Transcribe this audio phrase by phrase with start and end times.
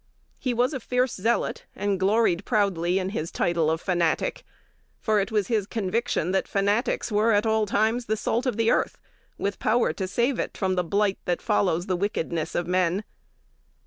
[0.39, 4.43] He was a fierce zealot, and gloried proudly in his title of "fanatic;"
[4.99, 8.71] for it was his conviction that fanatics were at all times the salt of the
[8.71, 8.97] earth,
[9.37, 13.03] with power to save it from the blight that follows the wickedness of men.